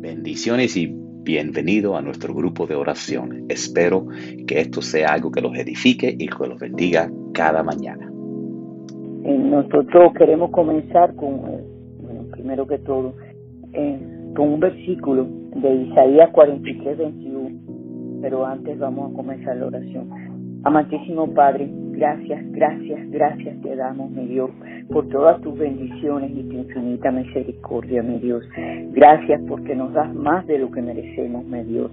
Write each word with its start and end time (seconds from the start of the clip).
Bendiciones 0.00 0.76
y 0.76 0.86
bienvenido 1.24 1.96
a 1.96 2.02
nuestro 2.02 2.32
grupo 2.32 2.68
de 2.68 2.76
oración. 2.76 3.46
Espero 3.48 4.06
que 4.46 4.60
esto 4.60 4.80
sea 4.80 5.08
algo 5.08 5.32
que 5.32 5.40
los 5.40 5.58
edifique 5.58 6.14
y 6.16 6.28
que 6.28 6.46
los 6.46 6.60
bendiga 6.60 7.10
cada 7.34 7.64
mañana. 7.64 8.08
Nosotros 9.24 10.12
queremos 10.16 10.52
comenzar 10.52 11.16
con, 11.16 11.34
eh, 11.48 11.64
bueno, 12.00 12.22
primero 12.30 12.64
que 12.68 12.78
todo, 12.78 13.14
eh, 13.72 13.98
con 14.36 14.50
un 14.50 14.60
versículo 14.60 15.26
de 15.56 15.74
Isaías 15.74 16.30
43, 16.30 16.96
21, 16.96 18.20
pero 18.22 18.46
antes 18.46 18.78
vamos 18.78 19.10
a 19.10 19.16
comenzar 19.16 19.56
la 19.56 19.66
oración. 19.66 20.08
Amantísimo 20.62 21.34
Padre, 21.34 21.68
gracias, 21.98 22.52
gracias, 22.52 23.10
gracias 23.10 23.60
te 23.60 23.74
damos, 23.74 24.10
mi 24.10 24.26
Dios, 24.26 24.50
por 24.92 25.08
todas 25.08 25.40
tus 25.42 25.58
bendiciones 25.58 26.30
y 26.30 26.42
tu 26.44 26.56
infinita 26.58 27.10
misericordia, 27.10 28.02
mi 28.02 28.18
Dios. 28.18 28.44
Gracias 28.92 29.40
porque 29.48 29.74
nos 29.74 29.92
das 29.92 30.14
más 30.14 30.46
de 30.46 30.58
lo 30.58 30.70
que 30.70 30.80
merecemos, 30.80 31.44
mi 31.44 31.64
Dios. 31.64 31.90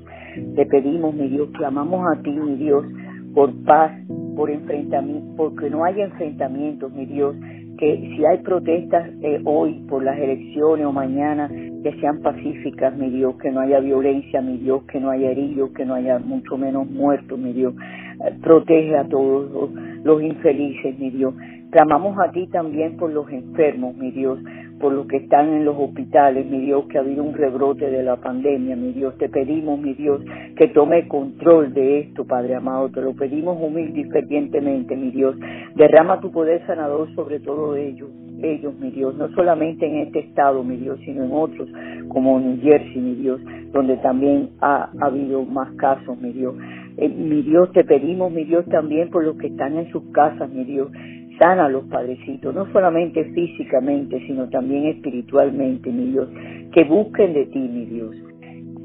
Te 0.55 0.65
pedimos, 0.67 1.15
mi 1.15 1.27
Dios, 1.29 1.49
clamamos 1.57 2.05
a 2.07 2.21
ti, 2.21 2.29
mi 2.29 2.55
Dios, 2.55 2.85
por 3.33 3.51
paz, 3.63 3.91
por 4.35 4.51
enfrentamiento, 4.51 5.33
porque 5.35 5.69
no 5.69 5.83
haya 5.83 6.05
enfrentamientos, 6.05 6.93
mi 6.93 7.05
Dios, 7.05 7.35
que 7.77 8.13
si 8.15 8.25
hay 8.25 8.37
protestas 8.43 9.09
eh, 9.21 9.41
hoy 9.43 9.83
por 9.89 10.03
las 10.03 10.17
elecciones 10.17 10.85
o 10.85 10.91
mañana, 10.91 11.49
que 11.85 11.93
sean 11.99 12.19
pacíficas, 12.23 12.97
mi 12.97 13.11
Dios, 13.11 13.35
que 13.37 13.51
no 13.51 13.59
haya 13.59 13.79
violencia, 13.79 14.41
mi 14.41 14.57
Dios, 14.57 14.85
que 14.85 14.99
no 14.99 15.11
haya 15.11 15.29
heridos, 15.29 15.69
que 15.69 15.85
no 15.85 15.93
haya 15.93 16.17
mucho 16.17 16.57
menos 16.57 16.89
muertos, 16.89 17.37
mi 17.37 17.53
Dios. 17.53 17.75
Eh, 18.25 18.33
protege 18.41 18.97
a 18.97 19.07
todos 19.07 19.69
los, 20.03 20.19
infelices, 20.23 20.97
mi 20.97 21.11
Dios. 21.11 21.35
Clamamos 21.69 22.17
a 22.17 22.31
ti 22.31 22.47
también 22.47 22.97
por 22.97 23.11
los 23.11 23.29
enfermos, 23.29 23.95
mi 23.97 24.09
Dios, 24.09 24.39
por 24.79 24.93
los 24.93 25.05
que 25.05 25.17
están 25.17 25.47
en 25.49 25.63
los 25.63 25.75
hospitales, 25.77 26.47
mi 26.47 26.61
Dios, 26.61 26.87
que 26.87 26.97
ha 26.97 27.01
habido 27.01 27.23
un 27.23 27.35
rebrote 27.35 27.87
de 27.87 28.01
la 28.01 28.15
pandemia, 28.15 28.75
mi 28.75 28.91
Dios. 28.91 29.15
Te 29.19 29.29
pedimos, 29.29 29.79
mi 29.79 29.93
Dios, 29.93 30.21
que 30.57 30.69
tome 30.69 31.07
control 31.07 31.71
de 31.75 31.99
esto, 31.99 32.25
Padre 32.25 32.55
amado. 32.55 32.89
Te 32.89 33.01
lo 33.01 33.13
pedimos 33.13 33.61
humilde 33.61 33.99
y 33.99 34.05
fervientemente, 34.05 34.97
mi 34.97 35.11
Dios. 35.11 35.35
Derrama 35.75 36.19
tu 36.19 36.31
poder 36.31 36.65
sanador 36.65 37.13
sobre 37.13 37.39
todo 37.41 37.75
ellos, 37.75 38.09
ellos, 38.53 38.77
mi 38.79 38.91
Dios, 38.91 39.15
no 39.15 39.29
solamente 39.29 39.85
en 39.85 40.07
este 40.07 40.19
estado, 40.19 40.63
mi 40.63 40.77
Dios, 40.77 40.99
sino 41.05 41.23
en 41.23 41.31
otros, 41.33 41.69
como 42.09 42.39
New 42.39 42.61
Jersey, 42.61 43.01
mi 43.01 43.15
Dios, 43.15 43.41
donde 43.71 43.97
también 43.97 44.49
ha, 44.61 44.91
habido 45.01 45.43
más 45.43 45.71
casos, 45.75 46.19
mi 46.19 46.31
Dios. 46.31 46.55
Eh, 46.97 47.09
mi 47.09 47.41
Dios, 47.41 47.71
te 47.73 47.83
pedimos, 47.83 48.31
mi 48.31 48.45
Dios, 48.45 48.65
también 48.65 49.09
por 49.09 49.23
los 49.23 49.37
que 49.37 49.47
están 49.47 49.77
en 49.77 49.91
sus 49.91 50.03
casas, 50.11 50.49
mi 50.49 50.63
Dios, 50.63 50.89
Sana 51.39 51.65
a 51.65 51.69
los 51.69 51.83
padrecitos, 51.85 52.55
no 52.55 52.71
solamente 52.71 53.25
físicamente, 53.33 54.25
sino 54.25 54.47
también 54.47 54.85
espiritualmente, 54.85 55.91
mi 55.91 56.11
Dios. 56.11 56.29
Que 56.71 56.85
busquen 56.85 57.33
de 57.33 57.45
ti, 57.47 57.59
mi 57.59 57.85
Dios. 57.85 58.15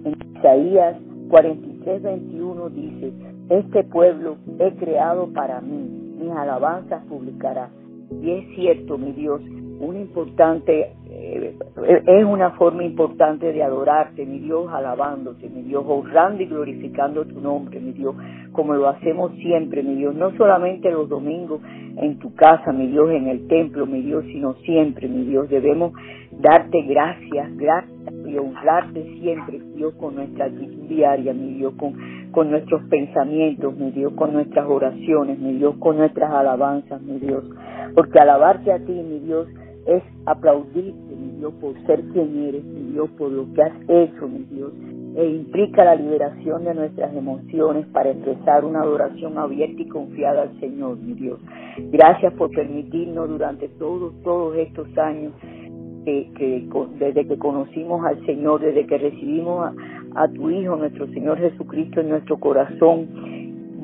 En 0.05 0.17
Isaías 0.36 0.97
43, 1.28 2.02
21 2.02 2.70
dice, 2.70 3.12
este 3.50 3.84
pueblo 3.84 4.36
he 4.58 4.72
creado 4.74 5.33
para 5.33 5.61
mí, 5.61 6.17
mis 6.20 6.30
alabanzas 6.33 7.05
publicará. 7.05 7.70
Y 8.11 8.30
es 8.30 8.55
cierto, 8.55 8.98
mi 8.98 9.12
Dios, 9.12 9.41
un 9.80 9.97
importante, 9.97 10.92
eh, 11.08 11.55
es 12.06 12.25
una 12.25 12.50
forma 12.52 12.84
importante 12.84 13.52
de 13.52 13.62
adorarte, 13.62 14.27
mi 14.27 14.41
Dios, 14.41 14.69
alabándote, 14.70 15.48
mi 15.48 15.62
Dios, 15.62 15.84
honrando 15.86 16.42
y 16.42 16.47
glorificando 16.47 17.25
tu 17.25 17.41
nombre, 17.41 17.80
mi 17.80 17.92
Dios, 17.92 18.14
como 18.52 18.75
lo 18.75 18.89
hacemos 18.89 19.33
siempre, 19.36 19.83
mi 19.83 19.94
Dios, 19.94 20.14
no 20.14 20.36
solamente 20.36 20.91
los 20.91 21.08
domingos 21.08 21.61
en 21.97 22.19
tu 22.19 22.34
casa, 22.34 22.72
mi 22.72 22.89
Dios, 22.89 23.11
en 23.11 23.28
el 23.28 23.47
templo, 23.47 23.86
mi 23.86 24.02
Dios, 24.02 24.24
sino 24.27 24.55
siempre, 24.64 25.08
mi 25.08 25.24
Dios, 25.24 25.48
debemos 25.48 25.92
darte 26.33 26.83
gracias, 26.83 27.56
gracias 27.56 28.00
y 28.27 28.36
honrarte 28.39 29.02
siempre, 29.20 29.61
Dios, 29.74 29.95
con 29.95 30.14
nuestra 30.14 30.47
actitud 30.47 30.89
diaria, 30.89 31.33
mi 31.33 31.55
Dios, 31.55 31.74
con, 31.78 31.95
con 32.33 32.50
nuestros 32.50 32.83
pensamientos, 32.89 33.77
mi 33.77 33.91
Dios, 33.91 34.12
con 34.14 34.33
nuestras 34.33 34.67
oraciones, 34.67 35.39
mi 35.39 35.55
Dios, 35.55 35.77
con 35.79 35.96
nuestras 35.96 36.33
alabanzas, 36.33 37.01
mi 37.02 37.18
Dios, 37.18 37.45
porque 37.95 38.18
alabarte 38.18 38.73
a 38.73 38.78
ti, 38.78 38.92
mi 38.92 39.20
Dios, 39.20 39.48
es 39.86 40.02
aplaudirte, 40.27 41.17
mi 41.17 41.39
Dios, 41.39 41.52
por 41.61 41.74
ser 41.86 42.02
quien 42.12 42.45
eres, 42.48 42.64
mi 42.64 42.92
Dios, 42.92 43.11
por 43.18 43.30
lo 43.30 43.52
que 43.55 43.62
has 43.62 43.74
hecho, 43.89 44.28
mi 44.28 44.45
Dios, 44.51 44.73
e 45.17 45.27
implica 45.27 45.84
la 45.84 45.96
liberación 45.96 46.64
de 46.64 46.74
nuestras 46.74 47.14
emociones 47.14 47.86
para 47.86 48.11
expresar 48.11 48.64
una 48.64 48.83
adoración 48.83 49.39
abierta 49.39 49.83
y 49.83 49.89
confiada 49.89 50.42
al 50.42 50.61
Señor, 50.61 50.98
mi 50.98 51.14
Dios. 51.14 51.40
Gracias 51.90 52.33
por 52.34 52.50
permitirnos 52.50 53.29
durante 53.29 53.68
todos, 53.68 54.14
todos 54.23 54.56
estos 54.56 54.86
años 54.98 55.33
que, 56.05 56.68
desde 56.98 57.27
que 57.27 57.39
conocimos 57.39 58.05
al 58.05 58.24
Señor, 58.24 58.61
desde 58.61 58.86
que 58.86 58.98
recibimos 58.98 59.74
a, 60.14 60.29
tu 60.29 60.50
Hijo, 60.50 60.77
nuestro 60.77 61.06
Señor 61.08 61.39
Jesucristo, 61.39 62.00
en 62.00 62.11
nuestro 62.11 62.39
corazón, 62.39 63.08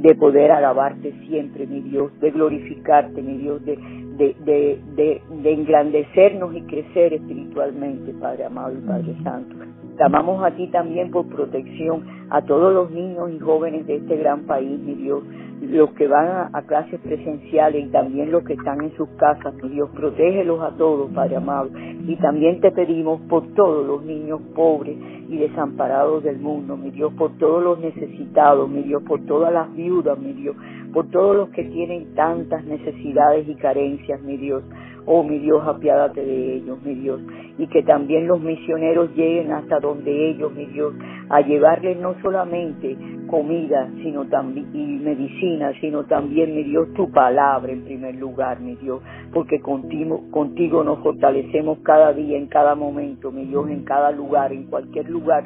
de 0.03 0.15
poder 0.15 0.53
alabarte 0.53 1.13
siempre, 1.27 1.67
mi 1.67 1.81
Dios, 1.81 2.13
de 2.21 2.31
glorificarte, 2.31 3.23
mi 3.23 3.39
Dios, 3.39 3.65
de, 3.65 3.79
de, 4.17 4.37
de, 4.45 5.23
de, 5.43 5.53
engrandecernos 5.53 6.55
y 6.55 6.63
crecer 6.63 7.15
espiritualmente, 7.15 8.13
Padre 8.15 8.45
amado 8.45 8.73
y 8.73 8.87
Padre 8.87 9.15
Santo. 9.23 9.57
Clamamos 9.97 10.45
a 10.45 10.51
ti 10.55 10.69
también 10.69 11.11
por 11.11 11.27
protección 11.27 12.05
a 12.31 12.43
todos 12.43 12.73
los 12.73 12.91
niños 12.91 13.31
y 13.31 13.39
jóvenes 13.39 13.87
de 13.87 13.97
este 13.97 14.17
gran 14.17 14.47
país, 14.47 14.79
mi 14.81 14.95
Dios, 14.95 15.23
los 15.71 15.91
que 15.91 16.07
van 16.07 16.51
a, 16.53 16.63
clases 16.63 17.01
presenciales 17.01 17.87
y 17.87 17.89
también 17.91 18.31
los 18.31 18.45
que 18.45 18.55
están 18.55 18.83
en 18.83 18.97
sus 18.97 19.09
casas, 19.11 19.55
mi 19.63 19.71
Dios, 19.71 19.91
protégelos 19.91 20.61
a 20.61 20.77
todos, 20.77 21.11
Padre 21.13 21.37
amado. 21.37 21.71
Y 22.07 22.17
también 22.17 22.61
te 22.61 22.71
pedimos 22.71 23.21
por 23.23 23.47
todos 23.55 23.87
los 23.87 24.05
niños 24.05 24.41
pobres 24.55 24.97
y 25.29 25.37
desamparados 25.37 26.23
del 26.23 26.39
mundo, 26.39 26.77
mi 26.77 26.91
Dios, 26.91 27.13
por 27.15 27.37
todos 27.39 27.63
los 27.63 27.79
necesitados, 27.81 28.69
mi 28.69 28.83
Dios, 28.83 29.03
por 29.03 29.25
todas 29.27 29.53
las 29.53 29.73
viudas, 29.75 30.19
mi 30.19 30.33
Dios, 30.33 30.57
por 30.93 31.11
todos 31.11 31.37
los 31.37 31.49
que 31.51 31.65
tienen 31.65 32.15
tantas 32.15 32.65
necesidades 32.65 33.49
y 33.49 33.55
carencias, 33.57 34.21
mi 34.23 34.37
Dios. 34.37 34.63
Oh, 35.09 35.23
mi 35.23 35.39
Dios, 35.39 35.63
apiádate 35.65 36.21
de 36.21 36.57
ellos, 36.57 36.83
mi 36.83 36.95
Dios. 36.95 37.21
Y 37.59 37.69
que 37.69 37.83
también 37.85 38.27
los 38.27 38.41
misioneros 38.41 39.15
lleguen 39.15 39.53
hasta 39.53 39.79
donde 39.79 40.31
ellos, 40.31 40.53
mi 40.53 40.67
Dios, 40.67 40.95
a 41.29 41.41
llevarles 41.43 41.97
no 41.99 42.15
solamente 42.23 42.97
comida 43.27 43.89
sino 44.03 44.27
también, 44.27 44.69
y 44.75 44.99
medicina, 44.99 45.73
sino 45.81 46.05
también, 46.05 46.55
mi 46.55 46.65
Dios, 46.65 46.93
tu 46.95 47.11
palabra 47.11 47.73
en 47.73 47.85
primer 47.85 48.15
lugar, 48.17 48.61
mi 48.61 48.77
Dios, 48.77 49.03
porque 49.33 49.61
contigo, 49.61 50.23
contigo 50.31 50.85
nos 50.85 51.01
fortalecemos 51.01 51.79
cada 51.83 52.13
día, 52.13 52.39
en 52.39 52.47
cada 52.47 52.75
momento, 52.75 53.31
mi 53.31 53.45
Dios, 53.45 53.69
en 53.71 53.85
cada 53.85 54.11
lugar, 54.13 54.53
en 54.53 54.65
cualquier 54.65 55.09
lugar 55.09 55.45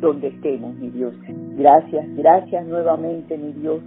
donde 0.00 0.28
estemos, 0.28 0.74
mi 0.76 0.90
Dios. 0.90 1.14
Gracias, 1.56 2.04
gracias 2.16 2.66
nuevamente, 2.66 3.36
mi 3.38 3.52
Dios, 3.52 3.80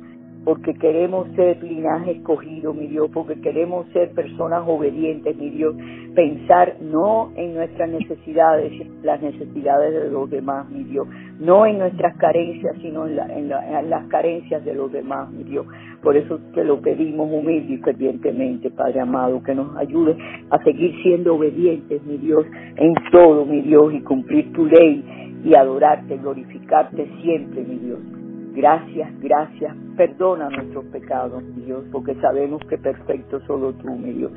porque 0.46 0.74
queremos 0.74 1.28
ser 1.36 1.62
linaje 1.64 2.12
escogido, 2.12 2.74
mi 2.74 2.88
Dios, 2.88 3.10
porque 3.14 3.40
queremos 3.42 3.88
ser 3.90 4.12
personas 4.12 4.64
obedientes, 4.66 5.36
mi 5.38 5.50
Dios, 5.50 5.76
pensar 6.16 6.78
no 6.82 7.32
en 7.36 7.56
nuestras 7.56 7.90
necesidades, 7.90 8.72
las 9.04 9.22
necesidades 9.22 9.94
de 9.94 10.10
los 10.10 10.30
demás, 10.30 10.70
mi 10.70 10.84
Dios, 10.86 11.08
no 11.40 11.66
en 11.66 11.80
nuestras 11.80 12.16
carencias, 12.18 12.76
sino 12.82 13.08
en, 13.08 13.20
en, 13.52 13.90
las 13.90 14.06
carencias 14.08 14.64
de 14.64 14.74
los 14.74 14.92
demás, 14.92 15.30
mi 15.32 15.44
Dios. 15.44 15.66
Por 16.02 16.16
eso 16.16 16.40
te 16.54 16.64
lo 16.64 16.80
pedimos 16.80 17.30
humilde 17.32 17.74
y 17.74 17.78
fervientemente, 17.78 18.72
Padre 18.72 19.02
amado, 19.02 19.44
que 19.44 19.54
nos 19.54 19.76
ayude 19.76 20.18
a 20.50 20.64
seguir 20.64 20.96
siendo 21.04 21.36
obedientes, 21.36 22.02
mi 22.06 22.18
Dios, 22.18 22.46
en 22.78 22.94
todo, 23.12 23.46
mi 23.46 23.62
Dios, 23.62 23.94
y 23.94 24.02
cumplir 24.02 24.52
tu 24.54 24.66
ley 24.66 25.04
y 25.44 25.54
adorarte, 25.56 26.18
glorificarte 26.18 27.08
siempre, 27.22 27.64
mi 27.64 27.78
Dios. 27.78 28.19
Gracias, 28.56 29.20
gracias. 29.22 29.76
Perdona 29.96 30.50
nuestros 30.50 30.86
pecados, 30.86 31.44
Dios, 31.56 31.86
porque 31.92 32.16
sabemos 32.16 32.62
que 32.70 32.78
perfecto 32.78 33.40
solo 33.46 33.74
tú, 33.74 33.96
mi 33.96 34.14
Dios. 34.14 34.32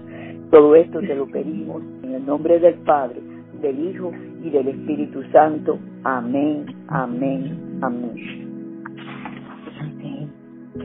Todo 0.51 0.75
esto 0.75 1.01
te 1.01 1.15
lo 1.15 1.27
pedimos 1.27 1.83
en 2.03 2.15
el 2.15 2.27
nombre 2.27 2.59
del 2.61 2.75
Padre, 2.81 3.21
del 3.61 3.79
Hijo 3.89 4.13
y 4.43 4.51
del 4.51 4.69
Espíritu 4.69 5.23
Santo. 5.33 5.79
Amén, 6.05 6.67
amén, 6.89 7.79
amén. 7.81 8.43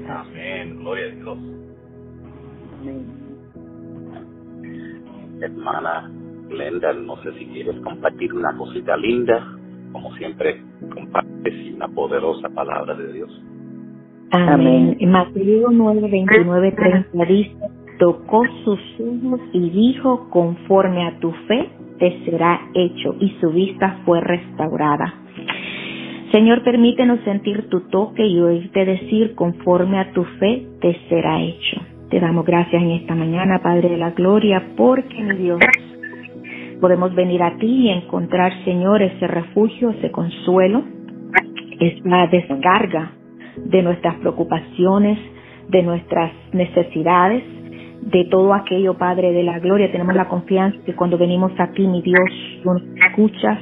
Amén. 0.09 0.79
Gloria 0.79 1.05
a 1.05 1.09
Dios. 1.09 1.37
Amén. 2.79 3.27
Hermana 5.41 6.11
Glenda, 6.49 6.93
no 6.93 7.21
sé 7.23 7.33
si 7.33 7.45
quieres 7.47 7.75
compartir 7.81 8.33
una 8.33 8.55
cosita 8.57 8.95
linda. 8.97 9.56
Como 9.97 10.13
siempre, 10.17 10.61
compartes 10.93 11.73
una 11.73 11.87
poderosa 11.87 12.49
palabra 12.49 12.93
de 12.93 13.13
Dios. 13.13 13.31
Amén. 14.29 14.95
Mateo 15.07 15.71
9, 15.71 16.07
29, 16.07 16.71
30 16.73 17.25
dice, 17.25 17.55
tocó 17.97 18.43
sus 18.63 18.79
ojos 18.99 19.39
y 19.53 19.71
dijo, 19.71 20.29
conforme 20.29 21.07
a 21.07 21.17
tu 21.19 21.31
fe 21.47 21.69
te 21.97 22.25
será 22.25 22.61
hecho, 22.75 23.15
y 23.19 23.29
su 23.41 23.49
vista 23.49 24.01
fue 24.05 24.21
restaurada. 24.21 25.15
Señor, 26.31 26.63
permítenos 26.63 27.19
sentir 27.21 27.67
tu 27.69 27.79
toque 27.89 28.23
y 28.23 28.39
oírte 28.39 28.85
decir, 28.85 29.33
conforme 29.33 29.97
a 29.97 30.11
tu 30.11 30.25
fe 30.39 30.67
te 30.79 30.95
será 31.09 31.41
hecho. 31.41 31.81
Te 32.11 32.19
damos 32.19 32.45
gracias 32.45 32.83
en 32.83 32.91
esta 32.91 33.15
mañana, 33.15 33.63
Padre 33.63 33.89
de 33.89 33.97
la 33.97 34.11
Gloria, 34.11 34.63
porque 34.77 35.23
mi 35.23 35.37
Dios, 35.37 35.59
podemos 36.79 37.13
venir 37.15 37.41
a 37.43 37.57
ti 37.57 37.65
y 37.65 37.89
encontrar, 37.89 38.53
Señor, 38.63 39.01
ese 39.01 39.27
refugio, 39.27 39.91
ese 39.91 40.11
consuelo, 40.11 40.83
esa 41.79 42.27
descarga 42.27 43.11
de 43.57 43.81
nuestras 43.83 44.15
preocupaciones, 44.15 45.17
de 45.69 45.83
nuestras 45.83 46.31
necesidades, 46.53 47.43
de 48.01 48.25
todo 48.25 48.53
aquello, 48.53 48.97
Padre 48.97 49.31
de 49.31 49.43
la 49.43 49.59
Gloria. 49.59 49.91
Tenemos 49.91 50.15
la 50.15 50.27
confianza 50.27 50.77
que 50.85 50.95
cuando 50.95 51.17
venimos 51.17 51.51
a 51.59 51.71
ti, 51.71 51.85
mi 51.87 52.01
Dios, 52.01 52.29
tú 52.63 52.73
nos 52.73 52.83
escuchas, 53.05 53.59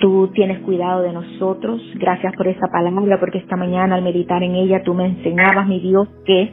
tú 0.00 0.30
tienes 0.34 0.58
cuidado 0.60 1.02
de 1.02 1.12
nosotros. 1.12 1.80
Gracias 1.94 2.34
por 2.36 2.48
esa 2.48 2.66
palabra, 2.72 3.20
porque 3.20 3.38
esta 3.38 3.56
mañana 3.56 3.94
al 3.94 4.02
meditar 4.02 4.42
en 4.42 4.54
ella 4.54 4.82
tú 4.82 4.94
me 4.94 5.06
enseñabas, 5.06 5.68
mi 5.68 5.80
Dios, 5.80 6.08
que 6.24 6.52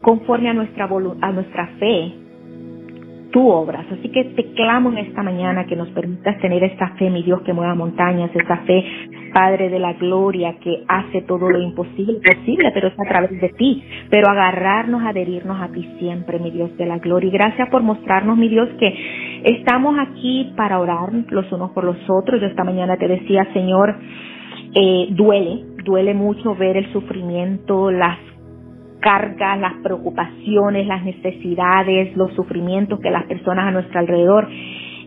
conforme 0.00 0.48
a 0.48 0.54
nuestra, 0.54 0.88
a 1.20 1.32
nuestra 1.32 1.66
fe, 1.78 2.21
tú 3.32 3.48
obras. 3.48 3.84
Así 3.90 4.08
que 4.10 4.24
te 4.24 4.52
clamo 4.52 4.90
en 4.90 4.98
esta 4.98 5.22
mañana 5.22 5.66
que 5.66 5.76
nos 5.76 5.88
permitas 5.88 6.38
tener 6.38 6.62
esta 6.62 6.88
fe, 6.96 7.10
mi 7.10 7.22
Dios, 7.22 7.42
que 7.42 7.52
mueva 7.52 7.74
montañas, 7.74 8.30
esa 8.34 8.58
fe, 8.58 8.84
Padre 9.32 9.70
de 9.70 9.78
la 9.78 9.94
gloria, 9.94 10.58
que 10.60 10.84
hace 10.86 11.22
todo 11.22 11.48
lo 11.48 11.58
imposible 11.58 12.20
posible, 12.20 12.70
pero 12.72 12.88
es 12.88 12.94
a 12.98 13.08
través 13.08 13.40
de 13.40 13.48
ti. 13.50 13.82
Pero 14.10 14.28
agarrarnos, 14.30 15.02
adherirnos 15.02 15.60
a 15.60 15.68
ti 15.68 15.88
siempre, 15.98 16.38
mi 16.38 16.50
Dios 16.50 16.76
de 16.76 16.86
la 16.86 16.98
gloria. 16.98 17.28
Y 17.28 17.32
gracias 17.32 17.68
por 17.70 17.82
mostrarnos, 17.82 18.36
mi 18.36 18.48
Dios, 18.48 18.68
que 18.78 18.94
estamos 19.44 19.96
aquí 19.98 20.52
para 20.56 20.78
orar 20.78 21.10
los 21.28 21.50
unos 21.52 21.70
por 21.72 21.84
los 21.84 21.96
otros. 22.08 22.40
Yo 22.40 22.46
esta 22.46 22.64
mañana 22.64 22.96
te 22.96 23.08
decía, 23.08 23.46
Señor, 23.52 23.96
eh, 24.74 25.08
duele, 25.10 25.64
duele 25.84 26.14
mucho 26.14 26.54
ver 26.54 26.76
el 26.76 26.92
sufrimiento, 26.92 27.90
las 27.90 28.18
cargas, 29.02 29.60
las 29.60 29.74
preocupaciones, 29.82 30.86
las 30.86 31.04
necesidades, 31.04 32.16
los 32.16 32.32
sufrimientos 32.34 33.00
que 33.00 33.10
las 33.10 33.24
personas 33.26 33.66
a 33.66 33.70
nuestro 33.70 34.00
alrededor 34.00 34.48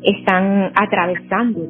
están 0.03 0.71
atravesando. 0.75 1.61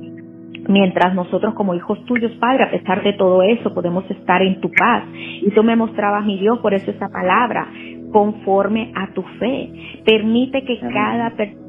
Mientras 0.67 1.13
nosotros 1.13 1.53
como 1.53 1.75
hijos 1.75 2.03
tuyos, 2.05 2.31
Padre, 2.39 2.63
a 2.65 2.71
pesar 2.71 3.03
de 3.03 3.13
todo 3.13 3.43
eso, 3.43 3.73
podemos 3.73 4.09
estar 4.09 4.41
en 4.41 4.59
tu 4.59 4.71
paz. 4.71 5.03
Y 5.13 5.51
tú 5.51 5.63
me 5.63 5.75
mostrabas, 5.75 6.25
mi 6.25 6.39
Dios, 6.39 6.59
por 6.59 6.73
eso 6.73 6.89
esa 6.89 7.07
palabra, 7.07 7.67
conforme 8.11 8.91
a 8.95 9.13
tu 9.13 9.21
fe. 9.39 9.69
Permite 10.05 10.63
que 10.63 10.79
cada 10.79 11.29
persona, 11.31 11.64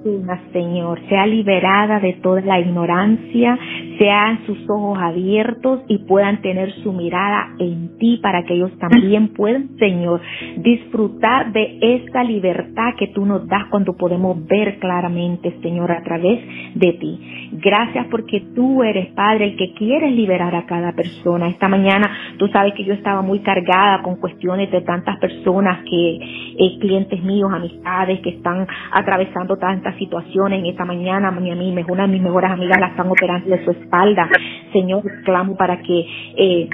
Señor, 0.53 1.01
sea 1.09 1.27
liberada 1.27 1.99
de 1.99 2.13
toda 2.15 2.41
la 2.41 2.61
ignorancia, 2.61 3.59
sean 3.99 4.47
sus 4.47 4.59
ojos 4.69 4.99
abiertos 5.01 5.81
y 5.89 5.99
puedan 5.99 6.41
tener 6.43 6.73
su 6.83 6.93
mirada 6.93 7.55
en 7.59 7.99
ti 7.99 8.19
para 8.23 8.45
que 8.45 8.55
ellos 8.55 8.71
también 8.79 9.29
puedan, 9.35 9.77
Señor, 9.79 10.21
disfrutar 10.59 11.53
de 11.53 11.79
esta 11.81 12.23
libertad 12.23 12.95
que 12.99 13.09
tú 13.09 13.27
nos 13.27 13.47
das 13.49 13.65
cuando 13.71 13.97
podemos 13.97 14.47
ver 14.47 14.79
claramente, 14.79 15.57
Señor, 15.61 15.91
a 15.91 16.03
través 16.03 16.41
de 16.75 16.93
ti. 16.93 17.49
Gracias 17.53 18.07
porque 18.11 18.43
tú 18.55 18.83
eres, 18.83 19.09
Padre, 19.15 19.47
el 19.47 19.57
que 19.57 19.73
quieres 19.75 20.13
liberar 20.13 20.55
a 20.55 20.67
cada 20.67 20.93
persona. 20.93 21.49
Esta 21.49 21.69
mañana 21.69 22.11
tú 22.39 22.49
sabes 22.49 22.75
que 22.75 22.85
yo 22.85 22.93
estaba 22.93 23.23
muy 23.23 23.41
cargada 23.41 24.03
con 24.03 24.17
cuestiones 24.17 24.71
de 24.71 24.83
tantas 24.83 25.19
personas 25.19 25.85
que, 25.85 26.17
eh, 26.17 26.79
clientes 26.81 27.23
míos, 27.23 27.51
amistades 27.53 28.21
que 28.21 28.31
están 28.31 28.67
atravesando 28.93 29.57
tantas 29.57 29.96
situaciones. 29.99 30.61
En 30.61 30.67
esta 30.67 30.85
mañana, 30.85 31.31
mi 31.31 31.51
amiga, 31.51 31.85
una 31.89 32.07
de 32.07 32.13
mis 32.13 32.23
mejores 32.23 32.51
amigas 32.51 32.81
la 32.81 32.89
están 32.89 33.09
operando 33.09 33.49
de 33.51 33.65
su 33.65 33.71
espalda. 33.73 34.29
Señor, 34.73 35.03
clamo 35.25 35.57
para 35.57 35.81
que 35.83 36.07
eh, 36.37 36.69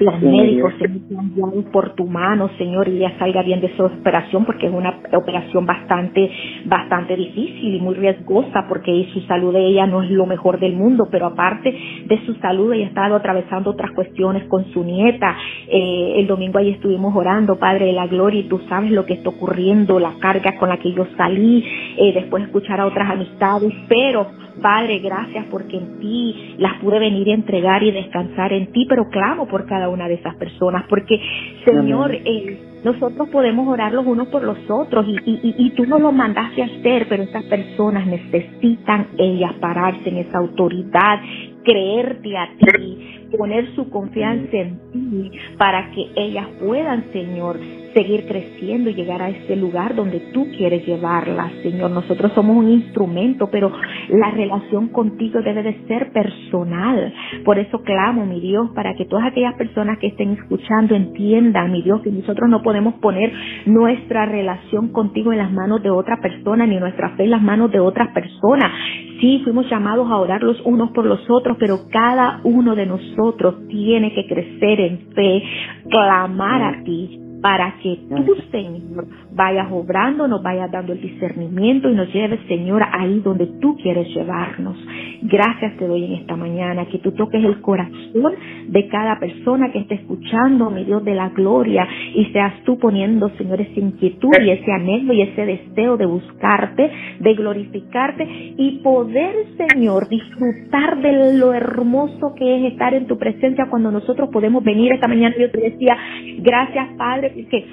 los 0.00 0.20
médicos 0.22 0.72
se 0.78 0.88
guiados 0.88 1.64
por 1.72 1.94
tu 1.94 2.06
mano, 2.06 2.48
Señor, 2.56 2.88
y 2.88 2.96
ella 2.96 3.12
salga 3.18 3.42
bien 3.42 3.60
de 3.60 3.66
esa 3.66 3.84
operación, 3.84 4.46
porque 4.46 4.66
es 4.66 4.72
una 4.72 4.98
operación 5.12 5.66
bastante, 5.66 6.30
bastante 6.64 7.16
difícil 7.16 7.74
y 7.74 7.80
muy 7.80 7.94
riesgosa, 7.94 8.64
porque 8.66 9.06
su 9.12 9.20
salud 9.22 9.52
de 9.52 9.66
ella 9.66 9.86
no 9.86 10.02
es 10.02 10.10
lo 10.10 10.24
mejor 10.24 10.58
del 10.58 10.74
mundo, 10.74 11.08
pero 11.10 11.26
aparte 11.26 11.76
de 12.06 12.18
su 12.24 12.34
salud, 12.36 12.72
ella 12.72 12.86
ha 12.86 12.88
estado 12.88 13.16
atravesando 13.16 13.70
otras 13.70 13.90
cuestiones 13.92 14.44
con 14.44 14.64
su 14.72 14.82
nieta. 14.82 15.36
Eh, 15.68 16.14
el 16.16 16.26
domingo 16.26 16.58
ahí 16.58 16.70
estuvimos 16.70 17.14
orando, 17.14 17.58
Padre 17.58 17.86
de 17.86 17.92
la 17.92 18.06
Gloria, 18.06 18.40
y 18.40 18.48
tú 18.48 18.58
sabes 18.70 18.90
lo 18.90 19.04
que 19.04 19.14
está 19.14 19.28
ocurriendo, 19.28 20.00
la 20.00 20.14
carga 20.18 20.56
con 20.58 20.70
la 20.70 20.78
que 20.78 20.92
yo 20.92 21.06
salí, 21.18 21.62
eh, 21.98 22.12
después 22.14 22.44
escuchar 22.44 22.80
a 22.80 22.86
otras 22.86 23.10
amistades, 23.10 23.72
pero 23.86 24.26
Padre, 24.60 24.98
gracias 24.98 25.46
porque 25.50 25.76
en 25.76 26.00
ti 26.00 26.54
las 26.58 26.78
pude 26.80 26.98
venir 26.98 27.28
a 27.28 27.34
entregar 27.34 27.82
y 27.82 27.90
descansar 27.90 28.52
en 28.52 28.72
ti, 28.72 28.86
pero 28.88 29.08
clamo 29.08 29.46
por 29.48 29.66
cada 29.66 29.88
una 29.88 30.08
de 30.08 30.14
esas 30.14 30.36
personas, 30.36 30.84
porque 30.88 31.20
Señor, 31.64 32.14
eh, 32.14 32.58
nosotros 32.84 33.28
podemos 33.28 33.68
orar 33.68 33.92
los 33.92 34.06
unos 34.06 34.28
por 34.28 34.42
los 34.42 34.58
otros 34.70 35.06
y, 35.06 35.16
y, 35.30 35.54
y, 35.58 35.70
tú 35.70 35.84
nos 35.84 36.00
lo 36.00 36.12
mandaste 36.12 36.62
a 36.62 36.66
hacer, 36.66 37.06
pero 37.08 37.22
estas 37.22 37.44
personas 37.44 38.06
necesitan 38.06 39.08
ellas 39.18 39.52
pararse 39.60 40.08
en 40.08 40.18
esa 40.18 40.38
autoridad, 40.38 41.20
creerte 41.62 42.38
a 42.38 42.48
ti, 42.58 43.19
poner 43.36 43.74
su 43.74 43.88
confianza 43.90 44.56
en 44.56 44.78
ti 44.92 45.30
para 45.58 45.90
que 45.90 46.06
ellas 46.16 46.46
puedan, 46.60 47.04
Señor, 47.12 47.58
seguir 47.94 48.26
creciendo 48.26 48.90
y 48.90 48.94
llegar 48.94 49.22
a 49.22 49.30
ese 49.30 49.56
lugar 49.56 49.94
donde 49.94 50.20
tú 50.32 50.46
quieres 50.56 50.86
llevarla, 50.86 51.50
Señor. 51.62 51.90
Nosotros 51.90 52.32
somos 52.34 52.56
un 52.56 52.68
instrumento, 52.68 53.48
pero 53.50 53.72
la 54.08 54.30
relación 54.30 54.88
contigo 54.88 55.40
debe 55.42 55.62
de 55.62 55.86
ser 55.86 56.12
personal. 56.12 57.12
Por 57.44 57.58
eso 57.58 57.82
clamo, 57.82 58.26
mi 58.26 58.40
Dios, 58.40 58.70
para 58.74 58.94
que 58.94 59.06
todas 59.06 59.26
aquellas 59.26 59.54
personas 59.54 59.98
que 59.98 60.08
estén 60.08 60.32
escuchando 60.32 60.94
entiendan, 60.94 61.72
mi 61.72 61.82
Dios, 61.82 62.00
que 62.02 62.10
nosotros 62.10 62.48
no 62.48 62.62
podemos 62.62 62.94
poner 62.94 63.32
nuestra 63.66 64.26
relación 64.26 64.88
contigo 64.88 65.32
en 65.32 65.38
las 65.38 65.52
manos 65.52 65.82
de 65.82 65.90
otra 65.90 66.20
persona, 66.20 66.66
ni 66.66 66.78
nuestra 66.78 67.16
fe 67.16 67.24
en 67.24 67.30
las 67.30 67.42
manos 67.42 67.70
de 67.72 67.80
otras 67.80 68.08
personas. 68.12 68.72
Sí, 69.20 69.40
fuimos 69.44 69.68
llamados 69.68 70.10
a 70.10 70.16
orar 70.16 70.42
los 70.42 70.60
unos 70.64 70.90
por 70.92 71.04
los 71.04 71.20
otros, 71.28 71.56
pero 71.58 71.80
cada 71.90 72.40
uno 72.44 72.74
de 72.74 72.86
nosotros 72.86 73.19
tiene 73.68 74.12
que 74.14 74.26
crecer 74.26 74.80
en 74.80 74.98
fe, 75.14 75.42
clamar 75.88 76.62
a 76.62 76.84
ti, 76.84 77.18
para 77.40 77.74
que 77.82 77.98
tú, 78.08 78.36
Señor, 78.50 79.06
vayas 79.32 79.68
obrando, 79.70 80.28
nos 80.28 80.42
vayas 80.42 80.70
dando 80.70 80.92
el 80.92 81.00
discernimiento 81.00 81.88
y 81.88 81.94
nos 81.94 82.12
lleves, 82.12 82.40
Señor, 82.48 82.82
ahí 82.92 83.20
donde 83.20 83.46
tú 83.60 83.76
quieres 83.76 84.08
llevarnos. 84.14 84.76
Gracias 85.22 85.76
te 85.76 85.86
doy 85.86 86.04
en 86.04 86.12
esta 86.14 86.36
mañana, 86.36 86.86
que 86.86 86.98
tú 86.98 87.12
toques 87.12 87.42
el 87.44 87.60
corazón 87.60 88.34
de 88.68 88.88
cada 88.88 89.18
persona 89.18 89.70
que 89.72 89.80
esté 89.80 89.94
escuchando, 89.94 90.70
mi 90.70 90.84
Dios 90.84 91.04
de 91.04 91.14
la 91.14 91.28
gloria, 91.30 91.86
y 92.14 92.26
seas 92.26 92.62
tú 92.64 92.78
poniendo, 92.78 93.30
Señor, 93.36 93.60
esa 93.60 93.80
inquietud 93.80 94.30
y 94.40 94.50
ese 94.50 94.72
anhelo 94.72 95.12
y 95.12 95.22
ese 95.22 95.46
deseo 95.46 95.96
de 95.96 96.06
buscarte, 96.06 96.90
de 97.20 97.34
glorificarte 97.34 98.26
y 98.56 98.80
poder, 98.82 99.34
Señor, 99.56 100.08
disfrutar 100.08 101.00
de 101.00 101.36
lo 101.38 101.52
hermoso 101.52 102.34
que 102.34 102.56
es 102.56 102.72
estar 102.72 102.94
en 102.94 103.06
tu 103.06 103.18
presencia 103.18 103.66
cuando 103.70 103.90
nosotros 103.90 104.28
podemos 104.32 104.62
venir 104.64 104.92
esta 104.92 105.08
mañana. 105.08 105.34
Yo 105.38 105.50
te 105.50 105.60
decía, 105.60 105.96
gracias, 106.38 106.88
Padre, 106.96 107.29
que 107.34 107.66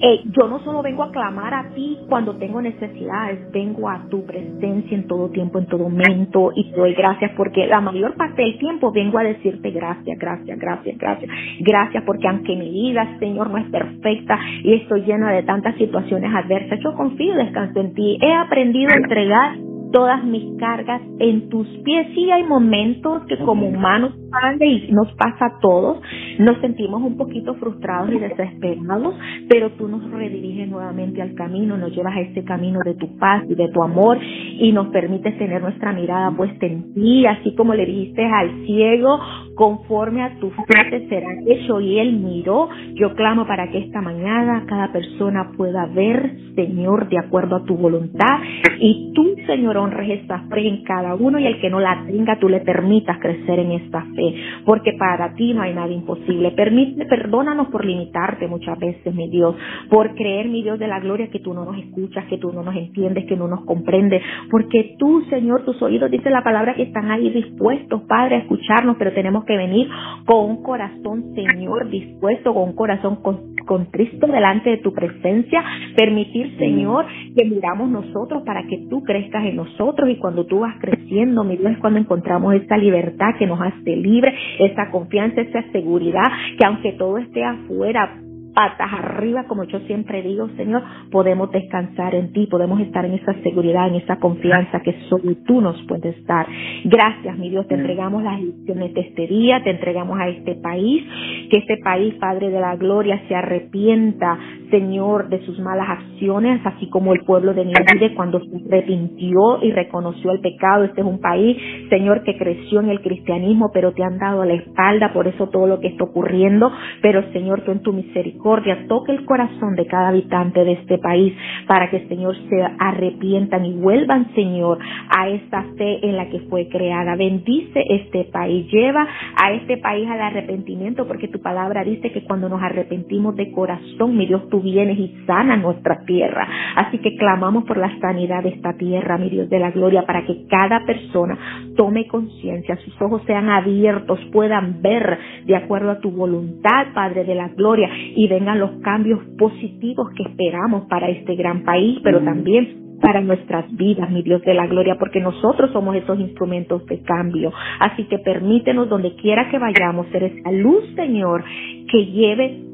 eh, 0.00 0.22
yo 0.26 0.46
no 0.46 0.60
solo 0.60 0.80
vengo 0.82 1.02
a 1.02 1.10
clamar 1.10 1.52
a 1.54 1.70
ti 1.74 1.98
cuando 2.08 2.36
tengo 2.36 2.62
necesidades, 2.62 3.50
vengo 3.50 3.88
a 3.88 4.06
tu 4.08 4.24
presencia 4.24 4.96
en 4.96 5.08
todo 5.08 5.28
tiempo, 5.30 5.58
en 5.58 5.66
todo 5.66 5.88
momento 5.88 6.52
y 6.54 6.70
te 6.70 6.76
doy 6.76 6.94
gracias 6.94 7.32
porque 7.36 7.66
la 7.66 7.80
mayor 7.80 8.14
parte 8.14 8.42
del 8.42 8.58
tiempo 8.58 8.92
vengo 8.92 9.18
a 9.18 9.24
decirte 9.24 9.70
gracias, 9.70 10.16
gracias, 10.18 10.58
gracias, 10.58 10.98
gracias, 10.98 11.30
gracias 11.60 12.04
porque 12.04 12.28
aunque 12.28 12.54
mi 12.54 12.70
vida, 12.70 13.16
Señor, 13.18 13.50
no 13.50 13.58
es 13.58 13.68
perfecta 13.70 14.38
y 14.62 14.74
estoy 14.74 15.02
llena 15.02 15.32
de 15.32 15.42
tantas 15.42 15.74
situaciones 15.76 16.32
adversas, 16.32 16.78
yo 16.82 16.94
confío 16.94 17.34
y 17.34 17.36
descanso 17.36 17.80
en 17.80 17.94
ti. 17.94 18.18
He 18.20 18.32
aprendido 18.32 18.90
a 18.92 18.96
entregar 18.96 19.67
todas 19.92 20.24
mis 20.24 20.58
cargas 20.58 21.02
en 21.18 21.48
tus 21.48 21.66
pies. 21.84 22.08
Sí 22.14 22.30
hay 22.30 22.44
momentos 22.44 23.22
que 23.26 23.38
como 23.38 23.68
humanos 23.68 24.14
y 24.60 24.92
nos 24.92 25.10
pasa 25.14 25.46
a 25.46 25.60
todos, 25.60 25.98
nos 26.38 26.58
sentimos 26.60 27.02
un 27.02 27.16
poquito 27.16 27.54
frustrados 27.54 28.12
y 28.12 28.18
desesperados, 28.18 29.14
pero 29.48 29.70
tú 29.72 29.88
nos 29.88 30.08
rediriges 30.10 30.68
nuevamente 30.68 31.22
al 31.22 31.34
camino, 31.34 31.78
nos 31.78 31.94
llevas 31.96 32.14
a 32.14 32.20
ese 32.20 32.44
camino 32.44 32.80
de 32.84 32.94
tu 32.94 33.16
paz 33.18 33.44
y 33.48 33.54
de 33.54 33.68
tu 33.68 33.82
amor 33.82 34.18
y 34.22 34.70
nos 34.72 34.88
permites 34.88 35.36
tener 35.38 35.62
nuestra 35.62 35.92
mirada 35.92 36.30
puesta 36.36 36.66
en 36.66 36.92
ti, 36.92 37.24
así 37.26 37.54
como 37.54 37.74
le 37.74 37.86
dijiste 37.86 38.24
al 38.24 38.66
ciego, 38.66 39.18
conforme 39.54 40.22
a 40.22 40.38
tu 40.38 40.50
fe 40.50 40.84
te 40.90 41.08
será 41.08 41.28
hecho 41.46 41.80
y 41.80 41.98
él 41.98 42.18
miró. 42.18 42.68
Yo 42.94 43.14
clamo 43.14 43.46
para 43.46 43.70
que 43.70 43.78
esta 43.78 44.02
mañana 44.02 44.64
cada 44.66 44.92
persona 44.92 45.52
pueda 45.56 45.86
ver, 45.86 46.36
Señor, 46.54 47.08
de 47.08 47.18
acuerdo 47.18 47.56
a 47.56 47.64
tu 47.64 47.76
voluntad 47.76 48.38
y 48.78 49.12
tú, 49.14 49.34
Señor, 49.46 49.77
honres 49.78 50.20
esta 50.20 50.40
fe 50.48 50.66
en 50.66 50.82
cada 50.82 51.14
uno 51.14 51.38
y 51.38 51.46
el 51.46 51.60
que 51.60 51.70
no 51.70 51.80
la 51.80 52.04
tenga, 52.06 52.38
tú 52.38 52.48
le 52.48 52.60
permitas 52.60 53.18
crecer 53.18 53.60
en 53.60 53.72
esta 53.72 54.02
fe, 54.02 54.34
porque 54.64 54.92
para 54.98 55.34
ti 55.34 55.54
no 55.54 55.62
hay 55.62 55.74
nada 55.74 55.90
imposible. 55.90 56.50
Permite, 56.52 57.06
perdónanos 57.06 57.68
por 57.68 57.84
limitarte 57.84 58.46
muchas 58.46 58.78
veces, 58.78 59.14
mi 59.14 59.28
Dios, 59.28 59.54
por 59.88 60.14
creer, 60.14 60.48
mi 60.48 60.62
Dios 60.62 60.78
de 60.78 60.88
la 60.88 61.00
gloria, 61.00 61.28
que 61.28 61.40
tú 61.40 61.54
no 61.54 61.64
nos 61.64 61.78
escuchas, 61.78 62.24
que 62.26 62.38
tú 62.38 62.52
no 62.52 62.62
nos 62.62 62.76
entiendes, 62.76 63.26
que 63.26 63.36
no 63.36 63.48
nos 63.48 63.64
comprendes, 63.64 64.22
porque 64.50 64.96
tú, 64.98 65.22
Señor, 65.30 65.64
tus 65.64 65.80
oídos, 65.82 66.10
dice 66.10 66.30
la 66.30 66.42
palabra, 66.42 66.74
que 66.74 66.82
están 66.82 67.10
ahí 67.10 67.30
dispuestos, 67.30 68.02
Padre, 68.02 68.36
a 68.36 68.38
escucharnos, 68.40 68.96
pero 68.98 69.12
tenemos 69.12 69.44
que 69.44 69.56
venir 69.56 69.88
con 70.26 70.44
un 70.50 70.62
corazón, 70.62 71.34
Señor, 71.34 71.88
dispuesto, 71.90 72.52
con 72.54 72.70
un 72.70 72.74
corazón 72.74 73.18
contristo 73.66 74.26
delante 74.26 74.70
de 74.70 74.78
tu 74.78 74.92
presencia, 74.92 75.62
permitir, 75.96 76.56
Señor, 76.58 77.06
que 77.36 77.44
miramos 77.44 77.88
nosotros 77.88 78.42
para 78.44 78.62
que 78.66 78.86
tú 78.88 79.02
crezcas 79.02 79.44
en 79.44 79.56
nosotros 79.56 79.67
nosotros 79.68 80.08
y 80.10 80.16
cuando 80.16 80.46
tú 80.46 80.60
vas 80.60 80.74
creciendo, 80.80 81.44
mi 81.44 81.56
Dios, 81.56 81.72
es 81.72 81.78
cuando 81.78 81.98
encontramos 81.98 82.54
esa 82.54 82.76
libertad 82.76 83.34
que 83.38 83.46
nos 83.46 83.60
hace 83.60 83.96
libre, 83.96 84.34
esa 84.58 84.90
confianza, 84.90 85.40
esa 85.40 85.62
seguridad, 85.72 86.26
que 86.58 86.64
aunque 86.64 86.92
todo 86.92 87.18
esté 87.18 87.44
afuera, 87.44 88.18
patas 88.58 88.92
arriba, 88.92 89.44
como 89.44 89.62
yo 89.64 89.78
siempre 89.80 90.20
digo, 90.20 90.48
Señor, 90.56 90.82
podemos 91.12 91.48
descansar 91.52 92.14
en 92.16 92.32
ti, 92.32 92.46
podemos 92.46 92.80
estar 92.80 93.04
en 93.04 93.14
esa 93.14 93.32
seguridad, 93.44 93.86
en 93.86 93.96
esa 93.96 94.16
confianza 94.16 94.80
que 94.80 94.94
solo 95.08 95.36
tú 95.46 95.60
nos 95.60 95.80
puedes 95.86 96.24
dar. 96.26 96.46
Gracias, 96.84 97.38
mi 97.38 97.50
Dios, 97.50 97.68
te 97.68 97.76
entregamos 97.76 98.20
las 98.24 98.40
lecciones 98.40 98.94
de 98.94 99.00
este 99.00 99.28
día, 99.28 99.62
te 99.62 99.70
entregamos 99.70 100.18
a 100.18 100.28
este 100.28 100.56
país, 100.56 101.04
que 101.50 101.58
este 101.58 101.76
país, 101.84 102.14
Padre 102.14 102.50
de 102.50 102.58
la 102.58 102.74
Gloria, 102.74 103.22
se 103.28 103.34
arrepienta, 103.36 104.36
Señor, 104.70 105.28
de 105.28 105.44
sus 105.44 105.58
malas 105.58 105.88
acciones, 105.88 106.60
así 106.64 106.88
como 106.88 107.12
el 107.12 107.20
pueblo 107.24 107.54
de 107.54 107.64
Nínive 107.64 108.14
cuando 108.14 108.40
se 108.40 108.56
arrepintió 108.66 109.62
y 109.62 109.72
reconoció 109.72 110.32
el 110.32 110.40
pecado. 110.40 110.84
Este 110.84 111.00
es 111.00 111.06
un 111.06 111.20
país, 111.20 111.56
Señor, 111.88 112.22
que 112.22 112.36
creció 112.36 112.80
en 112.80 112.90
el 112.90 113.00
cristianismo, 113.00 113.70
pero 113.72 113.92
te 113.92 114.02
han 114.02 114.18
dado 114.18 114.44
la 114.44 114.54
espalda, 114.54 115.12
por 115.12 115.26
eso 115.28 115.48
todo 115.48 115.66
lo 115.66 115.80
que 115.80 115.88
está 115.88 116.04
ocurriendo. 116.04 116.70
Pero, 117.02 117.22
Señor, 117.32 117.62
tú 117.62 117.72
en 117.72 117.82
tu 117.82 117.92
misericordia 117.92 118.86
toque 118.88 119.12
el 119.12 119.24
corazón 119.24 119.74
de 119.74 119.86
cada 119.86 120.08
habitante 120.08 120.64
de 120.64 120.72
este 120.72 120.98
país 120.98 121.34
para 121.66 121.90
que, 121.90 122.06
Señor, 122.08 122.36
se 122.48 122.62
arrepientan 122.78 123.64
y 123.64 123.74
vuelvan, 123.74 124.32
Señor, 124.34 124.78
a 125.16 125.28
esta 125.28 125.64
fe 125.76 126.06
en 126.06 126.16
la 126.16 126.28
que 126.28 126.40
fue 126.40 126.68
creada. 126.68 127.16
Bendice 127.16 127.82
este 127.88 128.24
país, 128.24 128.70
lleva 128.70 129.06
a 129.42 129.52
este 129.52 129.78
país 129.78 130.08
al 130.08 130.20
arrepentimiento, 130.20 131.06
porque 131.06 131.28
tu 131.28 131.40
palabra 131.40 131.84
dice 131.84 132.12
que 132.12 132.24
cuando 132.24 132.48
nos 132.48 132.62
arrepentimos 132.62 133.36
de 133.36 133.50
corazón, 133.52 134.16
mi 134.16 134.26
Dios, 134.26 134.48
tú 134.48 134.57
vienes 134.60 134.98
y 134.98 135.14
sana 135.26 135.56
nuestra 135.56 136.04
tierra. 136.04 136.46
Así 136.76 136.98
que 136.98 137.16
clamamos 137.16 137.64
por 137.64 137.76
la 137.76 137.98
sanidad 138.00 138.42
de 138.42 138.50
esta 138.50 138.74
tierra, 138.74 139.18
mi 139.18 139.30
Dios 139.30 139.48
de 139.50 139.58
la 139.58 139.70
gloria, 139.70 140.04
para 140.06 140.24
que 140.24 140.46
cada 140.48 140.84
persona 140.84 141.38
tome 141.76 142.06
conciencia, 142.06 142.76
sus 142.76 143.00
ojos 143.00 143.22
sean 143.26 143.48
abiertos, 143.48 144.18
puedan 144.32 144.82
ver 144.82 145.18
de 145.44 145.56
acuerdo 145.56 145.90
a 145.90 146.00
tu 146.00 146.10
voluntad, 146.10 146.88
Padre 146.94 147.24
de 147.24 147.34
la 147.34 147.48
gloria, 147.48 147.88
y 148.14 148.28
vengan 148.28 148.58
los 148.58 148.70
cambios 148.82 149.20
positivos 149.38 150.10
que 150.16 150.24
esperamos 150.24 150.86
para 150.88 151.08
este 151.08 151.34
gran 151.34 151.62
país, 151.64 151.98
pero 152.02 152.20
también 152.20 152.88
para 153.00 153.20
nuestras 153.20 153.64
vidas, 153.76 154.10
mi 154.10 154.22
Dios 154.22 154.42
de 154.42 154.54
la 154.54 154.66
gloria, 154.66 154.96
porque 154.98 155.20
nosotros 155.20 155.70
somos 155.72 155.96
esos 155.96 156.18
instrumentos 156.18 156.84
de 156.86 157.00
cambio. 157.02 157.52
Así 157.80 158.04
que 158.04 158.18
permítenos 158.18 158.88
donde 158.88 159.14
quiera 159.16 159.48
que 159.50 159.58
vayamos 159.58 160.08
ser 160.08 160.24
esa 160.24 160.50
luz, 160.52 160.84
Señor, 160.94 161.44
que 161.90 162.06
lleve 162.06 162.67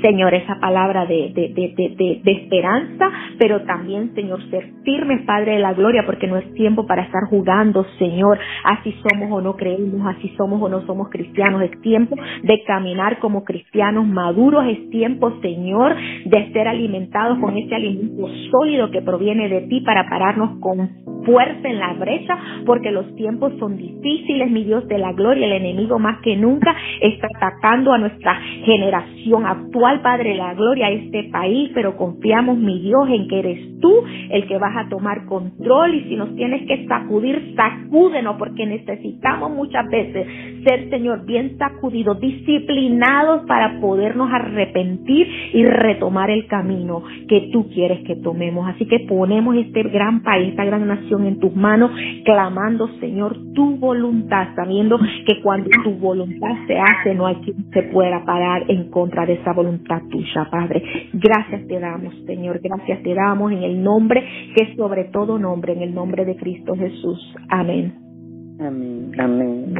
Señor, 0.00 0.34
esa 0.34 0.58
palabra 0.60 1.06
de, 1.06 1.32
de, 1.34 1.48
de, 1.54 2.20
de, 2.22 2.32
esperanza, 2.32 3.10
pero 3.38 3.62
también, 3.62 4.14
Señor, 4.14 4.40
ser 4.50 4.72
firmes, 4.84 5.22
Padre 5.26 5.54
de 5.54 5.58
la 5.58 5.74
Gloria, 5.74 6.04
porque 6.06 6.26
no 6.26 6.36
es 6.36 6.52
tiempo 6.54 6.86
para 6.86 7.02
estar 7.02 7.24
jugando, 7.28 7.84
Señor, 7.98 8.38
así 8.64 8.94
somos 9.08 9.30
o 9.30 9.40
no 9.40 9.56
creemos, 9.56 10.06
así 10.06 10.32
somos 10.36 10.62
o 10.62 10.68
no 10.68 10.82
somos 10.86 11.08
cristianos, 11.10 11.62
es 11.62 11.80
tiempo 11.80 12.16
de 12.42 12.62
caminar 12.64 13.18
como 13.18 13.44
cristianos 13.44 14.06
maduros, 14.06 14.64
es 14.68 14.90
tiempo, 14.90 15.32
Señor, 15.42 15.94
de 16.24 16.52
ser 16.52 16.68
alimentados 16.68 17.38
con 17.38 17.56
ese 17.56 17.74
alimento 17.74 18.28
sólido 18.50 18.90
que 18.90 19.02
proviene 19.02 19.48
de 19.48 19.62
ti 19.62 19.80
para 19.80 20.08
pararnos 20.08 20.58
con 20.60 20.80
fuerza 21.28 21.68
en 21.68 21.78
la 21.78 21.92
brecha, 21.92 22.36
porque 22.64 22.90
los 22.90 23.14
tiempos 23.14 23.52
son 23.58 23.76
difíciles, 23.76 24.50
mi 24.50 24.64
Dios 24.64 24.88
de 24.88 24.96
la 24.96 25.12
Gloria, 25.12 25.46
el 25.46 25.52
enemigo 25.52 25.98
más 25.98 26.20
que 26.22 26.36
nunca 26.36 26.74
está 27.02 27.28
atacando 27.36 27.92
a 27.92 27.98
nuestra 27.98 28.34
generación 28.64 29.44
actual 29.44 30.00
Padre, 30.02 30.34
la 30.36 30.54
gloria 30.54 30.86
a 30.86 30.90
este 30.90 31.24
país, 31.24 31.70
pero 31.74 31.96
confiamos, 31.96 32.56
mi 32.56 32.80
Dios, 32.80 33.08
en 33.10 33.28
que 33.28 33.38
eres 33.40 33.80
tú 33.80 33.92
el 34.30 34.46
que 34.46 34.58
vas 34.58 34.76
a 34.76 34.88
tomar 34.88 35.26
control 35.26 35.94
y 35.94 36.04
si 36.04 36.16
nos 36.16 36.34
tienes 36.34 36.66
que 36.66 36.86
sacudir, 36.86 37.54
sacúdenos, 37.56 38.36
porque 38.36 38.66
necesitamos 38.66 39.50
muchas 39.50 39.86
veces 39.90 40.26
ser, 40.64 40.90
Señor, 40.90 41.24
bien 41.26 41.56
sacudidos, 41.58 42.20
disciplinados 42.20 43.42
para 43.46 43.80
podernos 43.80 44.30
arrepentir 44.32 45.26
y 45.52 45.64
retomar 45.64 46.30
el 46.30 46.46
camino 46.46 47.02
que 47.28 47.50
tú 47.52 47.68
quieres 47.70 48.00
que 48.06 48.16
tomemos. 48.16 48.68
Así 48.68 48.86
que 48.86 49.00
ponemos 49.00 49.56
este 49.56 49.82
gran 49.84 50.22
país, 50.22 50.50
esta 50.50 50.64
gran 50.64 50.86
nación 50.86 51.17
en 51.26 51.40
tus 51.40 51.54
manos, 51.54 51.90
clamando, 52.24 52.88
Señor, 53.00 53.36
tu 53.54 53.76
voluntad, 53.76 54.48
sabiendo 54.54 54.98
que 54.98 55.40
cuando 55.42 55.70
tu 55.84 55.92
voluntad 55.92 56.54
se 56.66 56.78
hace, 56.78 57.14
no 57.14 57.26
hay 57.26 57.36
quien 57.36 57.70
se 57.72 57.82
pueda 57.84 58.24
parar 58.24 58.64
en 58.68 58.90
contra 58.90 59.26
de 59.26 59.34
esa 59.34 59.52
voluntad 59.52 60.02
tuya, 60.10 60.48
Padre. 60.50 60.82
Gracias 61.12 61.66
te 61.66 61.78
damos, 61.80 62.14
Señor. 62.26 62.60
Gracias 62.62 63.02
te 63.02 63.14
damos 63.14 63.52
en 63.52 63.62
el 63.62 63.82
nombre 63.82 64.24
que 64.54 64.64
es 64.64 64.76
sobre 64.76 65.04
todo 65.04 65.38
nombre, 65.38 65.72
en 65.72 65.82
el 65.82 65.94
nombre 65.94 66.24
de 66.24 66.36
Cristo 66.36 66.74
Jesús. 66.76 67.34
Amén. 67.48 67.94
Amén. 68.60 69.12
Amén. 69.18 69.74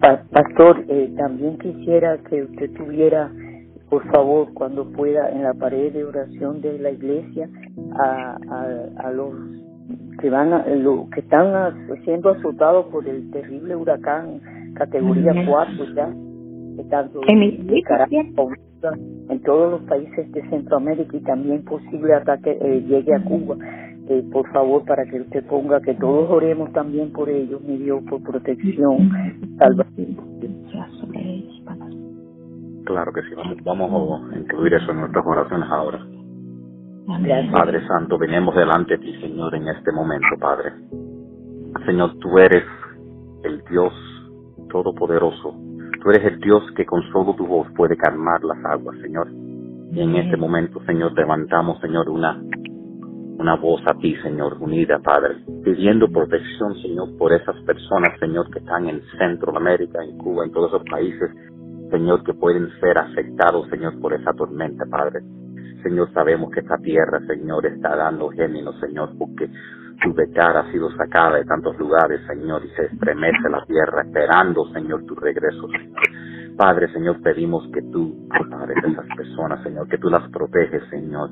Pastor, 0.00 0.84
eh, 0.88 1.12
también 1.16 1.58
quisiera 1.58 2.18
que 2.28 2.44
usted 2.44 2.70
tuviera, 2.74 3.30
por 3.88 4.04
favor, 4.12 4.52
cuando 4.54 4.90
pueda, 4.92 5.30
en 5.30 5.42
la 5.42 5.54
pared 5.54 5.92
de 5.92 6.04
oración 6.04 6.60
de 6.60 6.78
la 6.78 6.90
iglesia, 6.90 7.48
a, 7.98 8.36
a, 8.50 9.08
a 9.08 9.12
los 9.12 9.32
que 10.20 10.30
van 10.30 10.52
a, 10.52 10.66
lo, 10.66 11.08
que 11.10 11.20
están 11.20 11.88
siendo 12.04 12.30
azotados 12.30 12.86
por 12.86 13.06
el 13.08 13.30
terrible 13.30 13.76
huracán 13.76 14.40
categoría 14.74 15.32
4 15.46 15.84
ya 15.94 16.12
tanto 16.90 17.20
en, 17.26 18.34
en 19.30 19.42
todos 19.42 19.70
los 19.70 19.82
países 19.88 20.30
de 20.32 20.48
Centroamérica 20.48 21.16
y 21.16 21.20
también 21.20 21.64
posible 21.64 22.14
ataque 22.14 22.56
eh, 22.60 22.84
llegue 22.86 23.14
a 23.14 23.22
Cuba. 23.22 23.56
Eh, 24.08 24.24
por 24.32 24.50
favor, 24.52 24.84
para 24.84 25.04
que 25.04 25.20
usted 25.20 25.44
ponga 25.46 25.80
que 25.80 25.94
todos 25.94 26.30
oremos 26.30 26.72
también 26.72 27.12
por 27.12 27.28
ellos, 27.28 27.60
mi 27.62 27.76
Dios, 27.76 28.02
por 28.08 28.22
protección, 28.22 29.10
salvación. 29.58 30.16
Claro 32.88 33.12
que 33.12 33.20
sí, 33.20 33.34
vamos, 33.64 34.32
a 34.32 34.38
incluir 34.38 34.72
eso 34.72 34.92
en 34.92 35.00
nuestras 35.00 35.24
oraciones 35.26 35.68
ahora. 35.70 36.00
Padre 37.52 37.86
Santo, 37.86 38.16
venimos 38.16 38.54
delante 38.54 38.96
de 38.96 39.04
ti, 39.04 39.20
Señor, 39.20 39.54
en 39.54 39.68
este 39.68 39.92
momento, 39.92 40.28
Padre. 40.40 40.72
Señor, 41.84 42.18
tú 42.18 42.38
eres 42.38 42.64
el 43.44 43.62
Dios 43.70 43.92
Todopoderoso, 44.70 45.54
Tú 46.02 46.10
eres 46.10 46.32
el 46.32 46.40
Dios 46.40 46.62
que 46.76 46.86
con 46.86 47.02
solo 47.12 47.34
tu 47.34 47.46
voz 47.46 47.66
puede 47.76 47.96
calmar 47.96 48.42
las 48.44 48.64
aguas, 48.64 48.96
Señor. 49.02 49.28
Y 49.92 50.00
en 50.00 50.16
este 50.16 50.36
momento, 50.36 50.80
Señor, 50.86 51.12
levantamos, 51.12 51.80
Señor, 51.80 52.08
una, 52.08 52.40
una 53.38 53.56
voz 53.56 53.82
a 53.86 53.94
ti, 53.98 54.14
Señor, 54.22 54.56
unida, 54.60 54.98
Padre, 55.00 55.36
pidiendo 55.64 56.08
protección, 56.08 56.74
Señor, 56.76 57.16
por 57.18 57.32
esas 57.32 57.56
personas, 57.64 58.18
Señor, 58.20 58.48
que 58.50 58.60
están 58.60 58.88
en 58.88 59.02
Centroamérica, 59.18 60.02
en 60.04 60.16
Cuba, 60.18 60.44
en 60.44 60.52
todos 60.52 60.72
esos 60.72 60.84
países, 60.88 61.30
Señor, 61.90 62.22
que 62.24 62.34
pueden 62.34 62.68
ser 62.80 62.98
afectados, 62.98 63.68
Señor, 63.68 64.00
por 64.00 64.12
esa 64.12 64.32
tormenta, 64.32 64.84
Padre. 64.90 65.20
Señor, 65.82 66.12
sabemos 66.12 66.50
que 66.50 66.60
esta 66.60 66.76
tierra, 66.78 67.20
Señor, 67.26 67.64
está 67.66 67.96
dando 67.96 68.28
géminos, 68.30 68.78
Señor, 68.80 69.10
porque 69.18 69.48
tu 70.02 70.12
verdad 70.14 70.58
ha 70.58 70.72
sido 70.72 70.90
sacada 70.96 71.36
de 71.36 71.44
tantos 71.44 71.78
lugares, 71.78 72.20
Señor, 72.26 72.64
y 72.64 72.68
se 72.70 72.86
estremece 72.86 73.48
la 73.48 73.64
tierra 73.64 74.02
esperando, 74.02 74.66
Señor, 74.72 75.04
tu 75.06 75.14
regreso, 75.14 75.68
Padre, 76.56 76.92
Señor, 76.92 77.22
pedimos 77.22 77.68
que 77.72 77.82
tú 77.82 78.26
Padre, 78.28 78.74
de 78.82 78.88
esas 78.92 79.06
personas, 79.16 79.62
Señor, 79.62 79.88
que 79.88 79.98
tú 79.98 80.10
las 80.10 80.28
proteges, 80.30 80.82
Señor. 80.90 81.30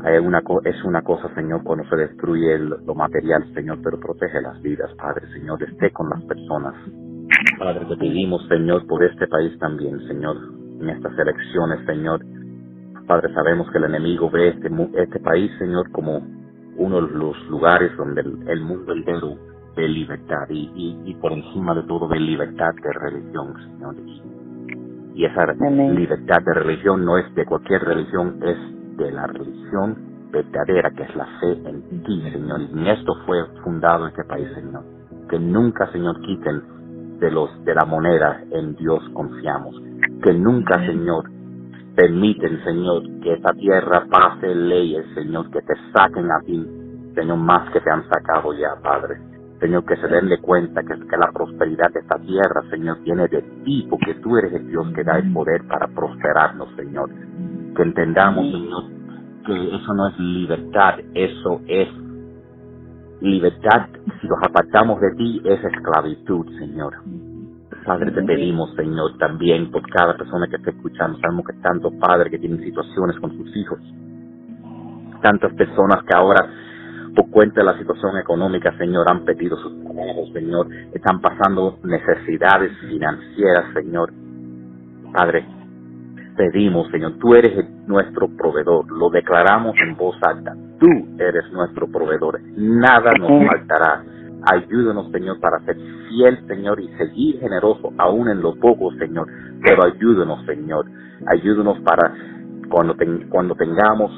Hay 0.00 0.18
una, 0.18 0.42
es 0.64 0.84
una 0.84 1.02
cosa, 1.02 1.32
Señor, 1.34 1.62
cuando 1.62 1.88
se 1.88 1.96
destruye 1.96 2.58
lo 2.58 2.94
material, 2.94 3.44
Señor, 3.54 3.78
pero 3.82 4.00
protege 4.00 4.40
las 4.42 4.60
vidas, 4.60 4.92
Padre, 4.96 5.28
Señor, 5.32 5.62
esté 5.62 5.92
con 5.92 6.10
las 6.10 6.22
personas. 6.24 6.74
Padre, 7.58 7.86
te 7.86 7.96
pedimos, 7.96 8.46
Señor, 8.48 8.86
por 8.86 9.02
este 9.04 9.26
país 9.26 9.58
también, 9.58 9.98
Señor, 10.06 10.36
en 10.80 10.90
estas 10.90 11.18
elecciones, 11.18 11.84
Señor. 11.86 12.20
Padre, 13.06 13.32
sabemos 13.34 13.70
que 13.70 13.78
el 13.78 13.84
enemigo 13.84 14.30
ve 14.30 14.48
este, 14.48 14.70
este 14.94 15.20
país, 15.20 15.50
Señor, 15.58 15.90
como 15.90 16.22
uno 16.76 17.02
de 17.02 17.14
los 17.14 17.36
lugares 17.48 17.96
donde 17.96 18.22
el, 18.22 18.60
mundo 18.60 18.92
entero 18.92 19.36
ve 19.76 19.88
libertad 19.88 20.48
y, 20.48 20.98
y, 21.04 21.14
por 21.14 21.32
encima 21.32 21.74
de 21.74 21.82
todo 21.84 22.08
ve 22.08 22.18
libertad 22.18 22.74
de 22.82 22.92
religión, 22.92 23.54
Señor. 23.62 23.96
Y 25.14 25.24
esa 25.24 25.46
libertad 25.52 26.42
de 26.44 26.54
religión 26.54 27.04
no 27.04 27.18
es 27.18 27.32
de 27.34 27.44
cualquier 27.44 27.82
religión, 27.82 28.40
es 28.42 28.96
de 28.96 29.12
la 29.12 29.26
religión 29.28 29.96
verdadera 30.32 30.90
que 30.90 31.04
es 31.04 31.14
la 31.14 31.26
fe 31.40 31.52
en 31.52 32.02
ti, 32.02 32.22
Señor. 32.32 32.60
Y 32.62 32.72
en 32.72 32.86
esto 32.88 33.14
fue 33.24 33.44
fundado 33.62 34.08
este 34.08 34.24
país, 34.24 34.48
Señor. 34.54 34.82
Que 35.30 35.38
nunca, 35.38 35.90
Señor, 35.92 36.20
quiten 36.22 36.73
de 37.18 37.30
los 37.30 37.64
de 37.64 37.74
la 37.74 37.84
moneda 37.84 38.42
en 38.50 38.74
Dios 38.76 39.02
confiamos. 39.12 39.74
Que 40.22 40.32
nunca, 40.32 40.84
Señor, 40.86 41.30
permiten, 41.94 42.62
Señor, 42.64 43.02
que 43.22 43.34
esta 43.34 43.52
tierra 43.52 44.06
pase 44.10 44.54
leyes, 44.54 45.06
Señor, 45.14 45.50
que 45.50 45.60
te 45.62 45.74
saquen 45.92 46.30
a 46.30 46.40
ti, 46.40 46.66
Señor, 47.14 47.38
más 47.38 47.70
que 47.70 47.80
te 47.80 47.90
han 47.90 48.08
sacado 48.08 48.52
ya, 48.54 48.74
Padre. 48.82 49.16
Señor, 49.60 49.84
que 49.84 49.96
se 49.96 50.08
den 50.08 50.28
de 50.28 50.40
cuenta 50.40 50.82
que, 50.82 50.94
que 51.06 51.16
la 51.16 51.30
prosperidad 51.32 51.90
de 51.92 52.00
esta 52.00 52.18
tierra, 52.18 52.62
Señor, 52.70 53.00
viene 53.02 53.28
de 53.28 53.42
ti, 53.64 53.86
porque 53.88 54.14
tú 54.14 54.36
eres 54.36 54.52
el 54.52 54.66
Dios 54.68 54.86
que 54.94 55.04
da 55.04 55.18
el 55.18 55.32
poder 55.32 55.66
para 55.68 55.86
prosperarnos, 55.88 56.68
Señor. 56.76 57.08
Que 57.76 57.82
entendamos, 57.82 58.44
Señor, 58.50 58.84
que 59.46 59.76
eso 59.76 59.94
no 59.94 60.08
es 60.08 60.18
libertad, 60.18 60.98
eso 61.14 61.60
es 61.66 61.88
libertad. 63.24 63.88
Si 64.20 64.28
nos 64.28 64.38
apartamos 64.42 65.00
de 65.00 65.10
ti, 65.16 65.42
es 65.44 65.62
esclavitud, 65.64 66.46
Señor. 66.58 66.94
Padre, 67.84 68.12
te 68.12 68.22
pedimos, 68.22 68.74
Señor, 68.76 69.18
también 69.18 69.70
por 69.70 69.82
cada 69.90 70.16
persona 70.16 70.46
que 70.48 70.56
esté 70.56 70.70
escuchando. 70.70 71.18
Sabemos 71.18 71.44
que 71.46 71.52
tantos 71.60 71.92
padres 71.94 72.30
que 72.30 72.38
tienen 72.38 72.60
situaciones 72.60 73.18
con 73.20 73.36
sus 73.36 73.56
hijos, 73.56 73.78
tantas 75.20 75.52
personas 75.54 76.02
que 76.04 76.16
ahora, 76.16 76.48
por 77.14 77.30
cuenta 77.30 77.60
de 77.60 77.66
la 77.66 77.78
situación 77.78 78.16
económica, 78.18 78.76
Señor, 78.78 79.10
han 79.10 79.24
perdido 79.24 79.56
sus 79.58 79.72
trabajos, 79.82 80.30
Señor, 80.32 80.68
están 80.94 81.20
pasando 81.20 81.78
necesidades 81.82 82.72
financieras, 82.88 83.72
Señor. 83.74 84.12
Padre, 85.12 85.46
pedimos, 86.36 86.88
Señor, 86.90 87.14
tú 87.18 87.34
eres 87.34 87.52
nuestro 87.86 88.28
proveedor, 88.28 88.90
lo 88.90 89.10
declaramos 89.10 89.74
en 89.80 89.96
voz 89.96 90.16
alta, 90.22 90.54
tú 90.78 90.88
eres 91.18 91.50
nuestro 91.52 91.86
proveedor, 91.88 92.40
nada 92.56 93.12
nos 93.18 93.46
faltará. 93.46 94.04
Ayúdanos, 94.46 95.10
Señor, 95.10 95.40
para 95.40 95.58
ser 95.60 95.76
fiel, 96.08 96.46
Señor, 96.46 96.78
y 96.78 96.88
seguir 96.98 97.40
generoso 97.40 97.92
aún 97.96 98.28
en 98.28 98.42
lo 98.42 98.54
poco, 98.56 98.92
Señor. 98.98 99.26
Pero 99.62 99.84
ayúdanos, 99.84 100.44
Señor. 100.44 100.84
Ayúdanos 101.26 101.80
para 101.80 102.12
cuando, 102.68 102.94
cuando 103.30 103.54
tengamos 103.54 104.12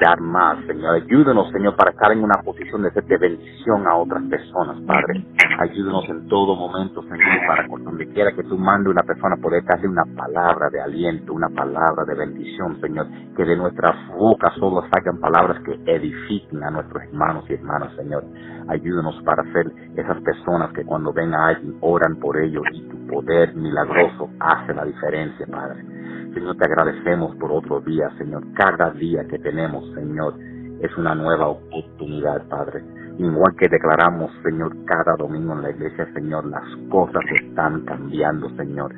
dar 0.00 0.20
más, 0.20 0.58
Señor. 0.66 0.94
Ayúdenos, 0.94 1.50
Señor, 1.52 1.76
para 1.76 1.90
estar 1.90 2.10
en 2.12 2.24
una 2.24 2.42
posición 2.42 2.82
de 2.82 2.90
ser 2.90 3.04
de 3.04 3.18
bendición 3.18 3.86
a 3.86 3.96
otras 3.96 4.22
personas, 4.24 4.80
Padre. 4.86 5.24
Ayúdenos 5.58 6.08
en 6.08 6.26
todo 6.28 6.56
momento, 6.56 7.02
Señor, 7.02 7.46
para 7.46 7.66
donde 7.68 8.08
quiera 8.08 8.32
que 8.32 8.42
tú 8.44 8.56
mandes 8.56 8.90
una 8.90 9.02
persona, 9.02 9.36
poder 9.36 9.62
darle 9.64 9.88
una 9.88 10.04
palabra 10.16 10.70
de 10.70 10.80
aliento, 10.80 11.34
una 11.34 11.50
palabra 11.50 12.04
de 12.06 12.14
bendición, 12.14 12.80
Señor. 12.80 13.06
Que 13.36 13.44
de 13.44 13.56
nuestra 13.56 13.94
boca 14.16 14.50
solo 14.58 14.82
salgan 14.92 15.20
palabras 15.20 15.62
que 15.64 15.78
edifiquen 15.86 16.64
a 16.64 16.70
nuestros 16.70 17.02
hermanos 17.04 17.44
y 17.48 17.54
hermanas, 17.54 17.94
Señor. 17.96 18.24
Ayúdenos 18.68 19.22
para 19.24 19.42
ser 19.52 19.70
esas 19.96 20.20
personas 20.22 20.72
que 20.72 20.84
cuando 20.84 21.12
ven 21.12 21.34
a 21.34 21.48
alguien 21.48 21.76
oran 21.80 22.16
por 22.16 22.38
ellos 22.38 22.64
y 22.72 22.88
tu 22.88 23.06
poder 23.06 23.54
milagroso 23.54 24.30
hace 24.40 24.74
la 24.74 24.84
diferencia, 24.84 25.46
Padre. 25.46 25.99
Señor, 26.34 26.56
te 26.56 26.64
agradecemos 26.64 27.34
por 27.36 27.50
otro 27.50 27.80
día, 27.80 28.08
Señor. 28.16 28.44
Cada 28.54 28.90
día 28.90 29.26
que 29.28 29.38
tenemos, 29.38 29.84
Señor, 29.94 30.34
es 30.80 30.96
una 30.96 31.14
nueva 31.14 31.48
oportunidad, 31.48 32.46
Padre. 32.48 32.84
Igual 33.18 33.54
que 33.58 33.68
declaramos, 33.68 34.30
Señor, 34.42 34.74
cada 34.86 35.16
domingo 35.18 35.54
en 35.54 35.62
la 35.62 35.70
iglesia, 35.70 36.08
Señor, 36.14 36.46
las 36.46 36.64
cosas 36.88 37.22
están 37.42 37.84
cambiando, 37.84 38.48
Señor. 38.56 38.94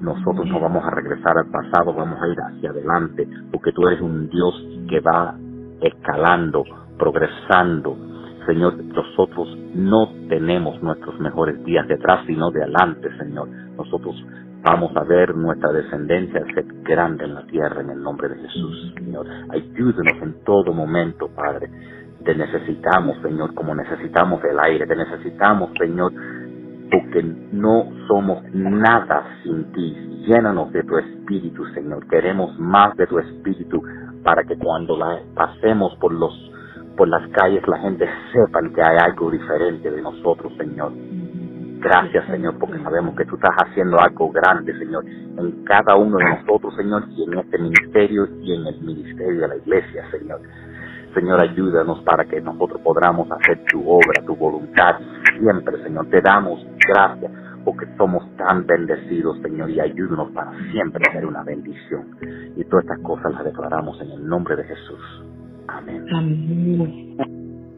Nosotros 0.00 0.46
no 0.46 0.60
vamos 0.60 0.84
a 0.84 0.90
regresar 0.90 1.36
al 1.36 1.50
pasado, 1.50 1.92
vamos 1.94 2.18
a 2.22 2.28
ir 2.28 2.38
hacia 2.40 2.70
adelante, 2.70 3.28
porque 3.50 3.72
tú 3.72 3.86
eres 3.86 4.00
un 4.00 4.28
Dios 4.28 4.54
que 4.88 5.00
va 5.00 5.36
escalando, 5.80 6.64
progresando. 6.98 7.96
Señor, 8.46 8.82
nosotros 8.82 9.56
no 9.74 10.08
tenemos 10.28 10.82
nuestros 10.82 11.18
mejores 11.20 11.62
días 11.64 11.86
detrás, 11.88 12.24
sino 12.26 12.50
de 12.50 12.62
adelante, 12.62 13.08
Señor. 13.18 13.48
Nosotros 13.76 14.16
Vamos 14.64 14.96
a 14.96 15.02
ver 15.02 15.34
nuestra 15.34 15.72
descendencia 15.72 16.44
ser 16.54 16.64
grande 16.84 17.24
en 17.24 17.34
la 17.34 17.44
tierra 17.46 17.80
en 17.80 17.90
el 17.90 18.00
nombre 18.00 18.28
de 18.28 18.36
Jesús, 18.36 18.94
Señor. 18.96 19.26
Ayúdenos 19.50 20.22
en 20.22 20.44
todo 20.44 20.72
momento, 20.72 21.28
Padre. 21.34 21.68
Te 22.24 22.32
necesitamos, 22.34 23.20
Señor, 23.22 23.54
como 23.54 23.74
necesitamos 23.74 24.40
el 24.44 24.60
aire. 24.60 24.86
Te 24.86 24.94
necesitamos, 24.94 25.70
Señor, 25.76 26.12
porque 26.92 27.24
no 27.52 27.90
somos 28.06 28.44
nada 28.54 29.38
sin 29.42 29.72
ti. 29.72 30.24
Llénanos 30.28 30.72
de 30.72 30.84
tu 30.84 30.96
espíritu, 30.96 31.66
Señor. 31.74 32.06
Queremos 32.06 32.56
más 32.56 32.96
de 32.96 33.08
tu 33.08 33.18
espíritu 33.18 33.82
para 34.22 34.44
que 34.44 34.56
cuando 34.56 34.96
la 34.96 35.22
pasemos 35.34 35.96
por 35.96 36.12
los 36.12 36.32
por 36.96 37.08
las 37.08 37.26
calles 37.30 37.66
la 37.66 37.78
gente 37.78 38.06
sepa 38.32 38.60
que 38.74 38.82
hay 38.82 38.98
algo 39.02 39.30
diferente 39.30 39.90
de 39.90 40.02
nosotros, 40.02 40.52
Señor. 40.56 40.92
Gracias, 41.82 42.24
Señor, 42.26 42.58
porque 42.60 42.78
sabemos 42.78 43.16
que 43.16 43.24
tú 43.24 43.34
estás 43.34 43.56
haciendo 43.56 43.98
algo 43.98 44.30
grande, 44.30 44.72
Señor, 44.78 45.04
en 45.04 45.64
cada 45.64 45.96
uno 45.96 46.16
de 46.18 46.24
nosotros, 46.24 46.76
Señor, 46.76 47.04
y 47.10 47.24
en 47.24 47.38
este 47.38 47.58
ministerio 47.58 48.28
y 48.40 48.54
en 48.54 48.66
el 48.68 48.80
ministerio 48.82 49.40
de 49.40 49.48
la 49.48 49.56
iglesia, 49.56 50.08
Señor. 50.12 50.40
Señor, 51.12 51.40
ayúdanos 51.40 52.00
para 52.04 52.24
que 52.24 52.40
nosotros 52.40 52.80
podamos 52.82 53.28
hacer 53.32 53.64
tu 53.70 53.82
obra, 53.84 54.24
tu 54.24 54.36
voluntad 54.36 55.00
siempre, 55.38 55.82
Señor. 55.82 56.06
Te 56.08 56.20
damos 56.20 56.64
gracias 56.88 57.32
porque 57.64 57.86
somos 57.96 58.24
tan 58.36 58.64
bendecidos, 58.64 59.38
Señor, 59.42 59.68
y 59.70 59.80
ayúdanos 59.80 60.30
para 60.30 60.52
siempre 60.70 61.04
ser 61.12 61.26
una 61.26 61.42
bendición. 61.42 62.16
Y 62.56 62.64
todas 62.64 62.84
estas 62.84 63.00
cosas 63.00 63.32
las 63.32 63.44
declaramos 63.44 64.00
en 64.00 64.10
el 64.12 64.24
nombre 64.24 64.54
de 64.54 64.64
Jesús. 64.64 65.24
Amén. 65.66 66.06
Amén. 66.14 67.16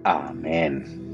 Amén. 0.05 1.14